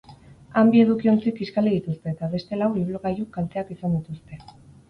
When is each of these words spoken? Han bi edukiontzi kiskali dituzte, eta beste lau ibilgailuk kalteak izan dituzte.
Han 0.61 0.71
bi 0.75 0.79
edukiontzi 0.83 1.33
kiskali 1.41 1.75
dituzte, 1.75 2.13
eta 2.15 2.31
beste 2.33 2.61
lau 2.63 2.73
ibilgailuk 2.85 3.33
kalteak 3.39 3.71
izan 3.77 3.99
dituzte. 3.99 4.45